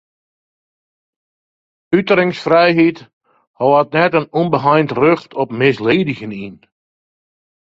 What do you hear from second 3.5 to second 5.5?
hâldt net in ûnbeheind rjocht op